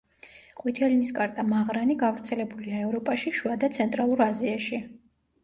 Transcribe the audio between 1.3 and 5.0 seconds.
მაღრანი გავრცელებულია ევროპაში, შუა და ცენტრალურ აზიაში.